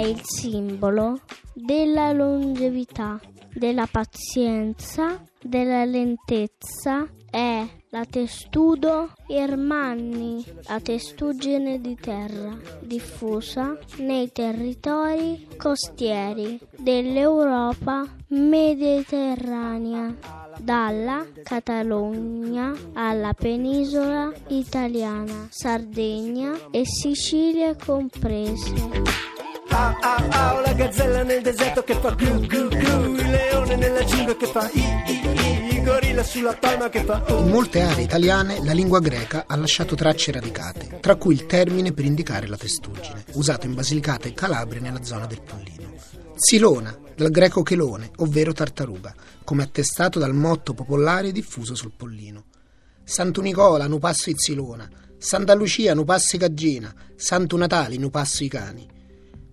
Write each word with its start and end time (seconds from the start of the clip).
Il 0.00 0.20
simbolo 0.22 1.20
della 1.52 2.12
longevità, 2.12 3.20
della 3.54 3.86
pazienza, 3.90 5.22
della 5.42 5.84
lentezza. 5.84 7.06
È 7.30 7.64
la 7.90 8.04
testudo 8.04 9.12
Irmanni, 9.28 10.44
la 10.68 10.80
testuggine 10.80 11.80
di 11.80 11.94
terra, 11.94 12.56
diffusa 12.80 13.78
nei 13.98 14.32
territori 14.32 15.46
costieri 15.56 16.58
dell'Europa 16.76 18.04
mediterranea, 18.28 20.12
dalla 20.58 21.24
Catalogna 21.42 22.72
alla 22.94 23.32
penisola 23.32 24.32
italiana, 24.48 25.46
Sardegna 25.50 26.70
e 26.70 26.84
Sicilia 26.84 27.76
comprese. 27.76 29.38
Ah 29.82 29.96
ah 29.98 30.28
ah, 30.28 30.60
la 30.60 30.74
gazzella 30.74 31.22
nel 31.22 31.40
deserto 31.40 31.82
che 31.82 31.94
fa 31.94 32.10
glu 32.10 32.38
glu 32.40 32.68
glu, 32.68 33.14
il 33.14 33.30
leone 33.30 33.76
nella 33.76 34.04
giungla 34.04 34.36
che 34.36 34.44
fa 34.44 34.68
i 34.74 34.78
i 34.78 35.20
i, 35.22 35.74
il 35.74 35.82
gorilla 35.82 36.22
sulla 36.22 36.52
palma 36.52 36.90
che 36.90 37.02
fa. 37.02 37.24
In 37.28 37.48
molte 37.48 37.80
aree 37.80 38.04
italiane 38.04 38.62
la 38.62 38.74
lingua 38.74 39.00
greca 39.00 39.44
ha 39.46 39.56
lasciato 39.56 39.94
tracce 39.94 40.32
radicate, 40.32 40.98
tra 41.00 41.16
cui 41.16 41.32
il 41.32 41.46
termine 41.46 41.92
per 41.92 42.04
indicare 42.04 42.46
la 42.46 42.58
testuggine, 42.58 43.24
usato 43.32 43.64
in 43.64 43.72
Basilicata 43.72 44.28
e 44.28 44.34
Calabria 44.34 44.82
nella 44.82 45.02
zona 45.02 45.24
del 45.24 45.40
Pollino. 45.40 45.94
Silona, 46.34 46.94
dal 47.16 47.30
greco 47.30 47.62
chelone, 47.62 48.10
ovvero 48.16 48.52
tartaruga, 48.52 49.14
come 49.44 49.62
attestato 49.62 50.18
dal 50.18 50.34
motto 50.34 50.74
popolare 50.74 51.32
diffuso 51.32 51.74
sul 51.74 51.92
Pollino. 51.96 52.44
Santo 53.02 53.40
Nicola, 53.40 53.86
nu 53.86 53.98
passo 53.98 54.28
i 54.28 54.34
Silona, 54.36 54.86
Santa 55.16 55.54
Lucia, 55.54 55.94
nu 55.94 56.04
passo 56.04 56.36
i 56.36 56.38
Gaggina, 56.38 56.94
Santo 57.16 57.56
Natale, 57.56 57.96
nu 57.96 58.10
passo 58.10 58.44
i 58.44 58.48
cani 58.48 58.98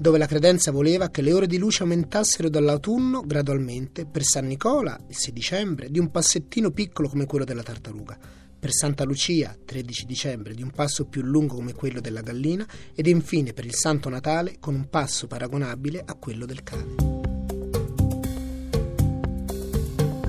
dove 0.00 0.16
la 0.16 0.26
credenza 0.26 0.70
voleva 0.70 1.10
che 1.10 1.20
le 1.20 1.34
ore 1.34 1.46
di 1.46 1.58
luce 1.58 1.82
aumentassero 1.82 2.48
dall'autunno 2.48 3.20
gradualmente, 3.20 4.06
per 4.06 4.22
San 4.22 4.46
Nicola, 4.46 4.98
il 5.08 5.14
6 5.14 5.32
dicembre, 5.32 5.90
di 5.90 5.98
un 5.98 6.10
passettino 6.10 6.70
piccolo 6.70 7.06
come 7.06 7.26
quello 7.26 7.44
della 7.44 7.62
tartaruga, 7.62 8.18
per 8.58 8.72
Santa 8.72 9.04
Lucia, 9.04 9.54
13 9.62 10.06
dicembre, 10.06 10.54
di 10.54 10.62
un 10.62 10.70
passo 10.70 11.04
più 11.04 11.20
lungo 11.20 11.56
come 11.56 11.74
quello 11.74 12.00
della 12.00 12.22
gallina 12.22 12.66
ed 12.94 13.08
infine 13.08 13.52
per 13.52 13.66
il 13.66 13.74
Santo 13.74 14.08
Natale 14.08 14.56
con 14.58 14.74
un 14.74 14.88
passo 14.88 15.26
paragonabile 15.26 16.02
a 16.02 16.14
quello 16.14 16.46
del 16.46 16.62
cane. 16.62 17.19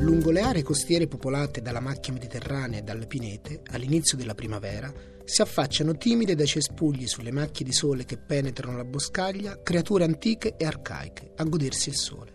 Lungo 0.02 0.32
le 0.32 0.42
aree 0.42 0.64
costiere 0.64 1.06
popolate 1.06 1.62
dalla 1.62 1.80
macchia 1.80 2.12
mediterranea 2.12 2.80
e 2.80 2.82
dalle 2.82 3.06
pinete, 3.06 3.62
all'inizio 3.70 4.18
della 4.18 4.34
primavera, 4.34 4.92
si 5.24 5.44
affacciano 5.44 5.96
timide 5.96 6.34
dai 6.34 6.48
cespugli 6.48 7.06
sulle 7.06 7.32
macchie 7.32 7.64
di 7.64 7.72
sole 7.72 8.04
che 8.04 8.18
penetrano 8.18 8.78
la 8.78 8.84
boscaglia 8.84 9.62
creature 9.62 10.04
antiche 10.04 10.56
e 10.58 10.66
arcaiche 10.66 11.34
a 11.36 11.44
godersi 11.44 11.90
il 11.90 11.96
sole. 11.96 12.34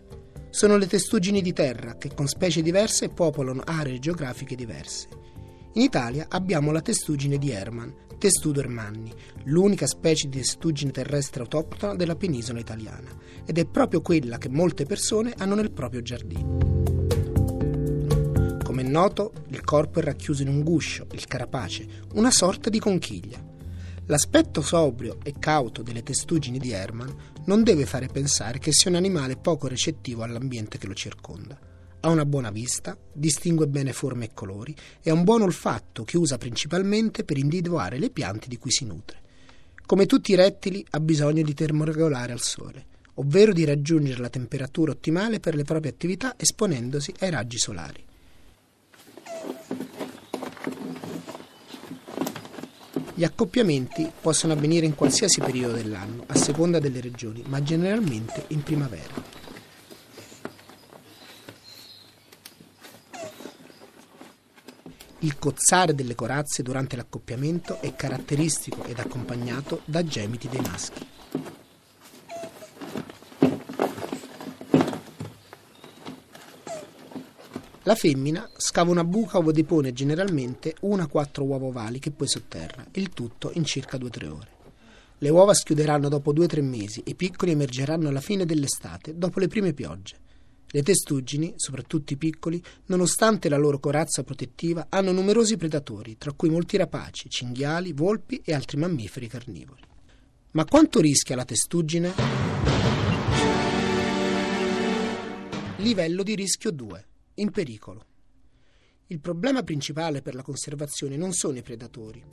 Sono 0.49 0.77
le 0.77 0.87
testuggini 0.87 1.41
di 1.41 1.51
terra 1.51 1.97
che 1.97 2.13
con 2.13 2.27
specie 2.27 2.61
diverse 2.61 3.09
popolano 3.09 3.61
aree 3.65 3.99
geografiche 3.99 4.55
diverse. 4.55 5.09
In 5.73 5.81
Italia 5.81 6.27
abbiamo 6.29 6.71
la 6.71 6.81
testuggine 6.81 7.37
di 7.37 7.51
Hermann, 7.51 7.91
Testudo 8.17 8.61
ermanni, 8.61 9.13
l'unica 9.43 9.85
specie 9.85 10.27
di 10.27 10.37
testuggine 10.37 10.89
terrestre 10.89 11.43
autoctona 11.43 11.93
della 11.93 12.15
penisola 12.15 12.59
italiana, 12.59 13.15
ed 13.45 13.59
è 13.59 13.67
proprio 13.67 14.01
quella 14.01 14.39
che 14.39 14.49
molte 14.49 14.85
persone 14.85 15.33
hanno 15.37 15.53
nel 15.53 15.71
proprio 15.71 16.01
giardino. 16.01 16.76
Noto, 18.97 19.31
il 19.49 19.61
corpo 19.61 19.99
è 19.99 20.01
racchiuso 20.01 20.41
in 20.41 20.47
un 20.47 20.63
guscio, 20.63 21.05
il 21.11 21.27
carapace, 21.27 21.85
una 22.13 22.31
sorta 22.31 22.71
di 22.71 22.79
conchiglia. 22.79 23.39
L'aspetto 24.07 24.63
sobrio 24.63 25.19
e 25.21 25.35
cauto 25.37 25.83
delle 25.83 26.01
testuggini 26.01 26.57
di 26.57 26.71
Hermann 26.71 27.11
non 27.45 27.61
deve 27.61 27.85
fare 27.85 28.07
pensare 28.07 28.57
che 28.57 28.71
sia 28.73 28.89
un 28.89 28.95
animale 28.95 29.37
poco 29.37 29.67
recettivo 29.67 30.23
all'ambiente 30.23 30.79
che 30.79 30.87
lo 30.87 30.95
circonda. 30.95 31.59
Ha 31.99 32.09
una 32.09 32.25
buona 32.25 32.49
vista, 32.49 32.97
distingue 33.13 33.67
bene 33.67 33.93
forme 33.93 34.25
e 34.25 34.33
colori 34.33 34.75
e 35.03 35.11
ha 35.11 35.13
un 35.13 35.23
buon 35.23 35.43
olfatto 35.43 36.03
che 36.03 36.17
usa 36.17 36.39
principalmente 36.39 37.23
per 37.23 37.37
individuare 37.37 37.99
le 37.99 38.09
piante 38.09 38.47
di 38.47 38.57
cui 38.57 38.71
si 38.71 38.83
nutre. 38.83 39.21
Come 39.85 40.07
tutti 40.07 40.31
i 40.31 40.35
rettili 40.35 40.83
ha 40.89 40.99
bisogno 40.99 41.43
di 41.43 41.53
termoregolare 41.53 42.31
al 42.31 42.41
sole, 42.41 42.87
ovvero 43.15 43.53
di 43.53 43.63
raggiungere 43.63 44.21
la 44.21 44.29
temperatura 44.29 44.93
ottimale 44.93 45.39
per 45.39 45.53
le 45.53 45.63
proprie 45.65 45.91
attività 45.91 46.33
esponendosi 46.35 47.13
ai 47.19 47.29
raggi 47.29 47.59
solari. 47.59 48.06
Gli 53.17 53.23
accoppiamenti 53.23 54.11
possono 54.21 54.53
avvenire 54.53 54.85
in 54.85 54.93
qualsiasi 54.93 55.41
periodo 55.41 55.73
dell'anno, 55.73 56.25
a 56.27 56.35
seconda 56.35 56.77
delle 56.77 57.01
regioni, 57.01 57.41
ma 57.47 57.63
generalmente 57.63 58.45
in 58.49 58.61
primavera. 58.61 59.23
Il 65.21 65.39
cozzare 65.39 65.95
delle 65.95 66.13
corazze 66.13 66.61
durante 66.61 66.95
l'accoppiamento 66.95 67.81
è 67.81 67.95
caratteristico 67.95 68.83
ed 68.83 68.99
accompagnato 68.99 69.81
da 69.85 70.03
gemiti 70.03 70.47
dei 70.47 70.61
maschi. 70.61 71.03
La 77.87 77.95
femmina 77.95 78.49
scava 78.57 78.91
una 78.91 79.05
buca 79.05 79.37
ove 79.37 79.53
depone 79.53 79.93
generalmente 79.93 80.75
una 80.81 81.03
a 81.03 81.07
quattro 81.07 81.45
uova 81.45 81.67
ovali 81.67 81.99
che 81.99 82.11
poi 82.11 82.27
sotterra, 82.27 82.85
il 82.91 83.11
tutto 83.11 83.51
in 83.53 83.63
circa 83.63 83.97
2-3 83.97 84.27
ore. 84.27 84.47
Le 85.19 85.29
uova 85.29 85.53
schiuderanno 85.53 86.09
dopo 86.09 86.33
2-3 86.33 86.61
mesi 86.63 86.99
e 87.05 87.11
i 87.11 87.15
piccoli 87.15 87.51
emergeranno 87.51 88.09
alla 88.09 88.19
fine 88.19 88.45
dell'estate, 88.45 89.17
dopo 89.17 89.39
le 89.39 89.47
prime 89.47 89.71
piogge. 89.71 90.17
Le 90.67 90.83
testuggini, 90.83 91.53
soprattutto 91.55 92.11
i 92.11 92.17
piccoli, 92.17 92.61
nonostante 92.87 93.47
la 93.47 93.55
loro 93.55 93.79
corazza 93.79 94.21
protettiva, 94.21 94.87
hanno 94.89 95.13
numerosi 95.13 95.55
predatori, 95.55 96.17
tra 96.17 96.33
cui 96.33 96.49
molti 96.49 96.75
rapaci, 96.75 97.29
cinghiali, 97.29 97.93
volpi 97.93 98.41
e 98.43 98.53
altri 98.53 98.75
mammiferi 98.79 99.27
carnivori. 99.27 99.81
Ma 100.51 100.65
quanto 100.65 100.99
rischia 100.99 101.37
la 101.37 101.45
testuggine? 101.45 102.11
Livello 105.77 106.23
di 106.23 106.35
rischio 106.35 106.71
2 106.71 107.05
in 107.39 107.51
pericolo. 107.51 108.05
Il 109.07 109.19
problema 109.19 109.63
principale 109.63 110.21
per 110.21 110.35
la 110.35 110.41
conservazione 110.41 111.17
non 111.17 111.33
sono 111.33 111.57
i 111.57 111.61
predatori. 111.61 112.23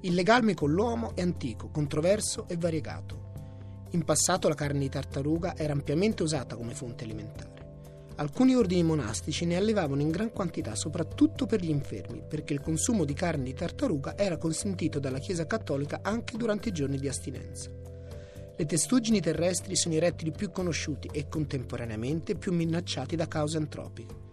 Il 0.00 0.14
legame 0.14 0.54
con 0.54 0.72
l'uomo 0.72 1.14
è 1.14 1.20
antico, 1.20 1.68
controverso 1.68 2.48
e 2.48 2.56
variegato. 2.56 3.88
In 3.90 4.04
passato 4.04 4.48
la 4.48 4.54
carne 4.54 4.80
di 4.80 4.88
tartaruga 4.88 5.56
era 5.56 5.72
ampiamente 5.72 6.22
usata 6.22 6.56
come 6.56 6.74
fonte 6.74 7.04
alimentare. 7.04 7.58
Alcuni 8.16 8.54
ordini 8.54 8.82
monastici 8.82 9.44
ne 9.44 9.56
allevavano 9.56 10.00
in 10.00 10.10
gran 10.10 10.32
quantità 10.32 10.74
soprattutto 10.74 11.46
per 11.46 11.60
gli 11.60 11.70
infermi, 11.70 12.22
perché 12.26 12.54
il 12.54 12.60
consumo 12.60 13.04
di 13.04 13.14
carne 13.14 13.44
di 13.44 13.54
tartaruga 13.54 14.16
era 14.16 14.38
consentito 14.38 14.98
dalla 14.98 15.18
Chiesa 15.18 15.46
cattolica 15.46 16.00
anche 16.02 16.36
durante 16.36 16.70
i 16.70 16.72
giorni 16.72 16.98
di 16.98 17.08
astinenza. 17.08 17.70
Le 18.56 18.66
testuggini 18.66 19.20
terrestri 19.20 19.76
sono 19.76 19.94
i 19.94 20.00
rettili 20.00 20.32
più 20.32 20.50
conosciuti 20.50 21.08
e 21.12 21.28
contemporaneamente 21.28 22.36
più 22.36 22.52
minacciati 22.52 23.16
da 23.16 23.28
cause 23.28 23.56
antropiche 23.58 24.28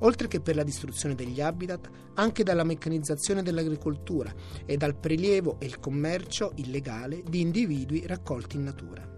oltre 0.00 0.28
che 0.28 0.40
per 0.40 0.56
la 0.56 0.62
distruzione 0.62 1.14
degli 1.14 1.40
habitat, 1.40 1.88
anche 2.14 2.42
dalla 2.42 2.64
meccanizzazione 2.64 3.42
dell'agricoltura 3.42 4.32
e 4.64 4.76
dal 4.76 4.96
prelievo 4.96 5.56
e 5.58 5.66
il 5.66 5.78
commercio 5.78 6.52
illegale 6.56 7.22
di 7.28 7.40
individui 7.40 8.06
raccolti 8.06 8.56
in 8.56 8.64
natura. 8.64 9.14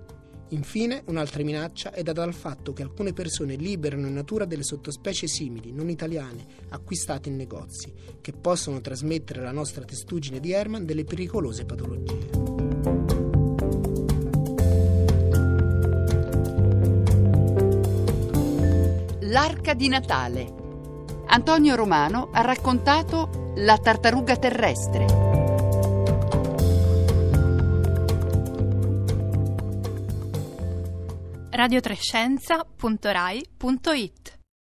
Infine, 0.50 1.02
un'altra 1.06 1.42
minaccia 1.42 1.92
è 1.92 2.02
data 2.02 2.22
dal 2.22 2.32
fatto 2.32 2.72
che 2.72 2.82
alcune 2.82 3.12
persone 3.12 3.56
liberano 3.56 4.06
in 4.06 4.14
natura 4.14 4.46
delle 4.46 4.62
sottospecie 4.62 5.26
simili, 5.26 5.72
non 5.72 5.90
italiane, 5.90 6.46
acquistate 6.70 7.28
in 7.28 7.36
negozi, 7.36 7.92
che 8.22 8.32
possono 8.32 8.80
trasmettere 8.80 9.40
alla 9.40 9.52
nostra 9.52 9.84
testuggine 9.84 10.40
di 10.40 10.52
Herman 10.52 10.86
delle 10.86 11.04
pericolose 11.04 11.66
patologie. 11.66 12.30
L'arca 19.20 19.74
di 19.74 19.88
Natale 19.88 20.57
Antonio 21.28 21.76
Romano 21.76 22.30
ha 22.32 22.40
raccontato 22.40 23.52
La 23.56 23.78
tartaruga 23.78 24.36
terrestre. 24.36 25.28
radiotrescienza.rai.it 31.58 34.37